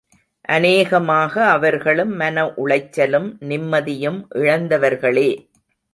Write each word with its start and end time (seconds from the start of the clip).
அநேகமாக 0.45 1.33
அவர்களும் 1.47 2.13
மன 2.15 2.45
உளைச்சலும் 2.57 3.29
நிம்மதியும் 3.41 4.19
இழந்தவர்களே. 4.35 5.29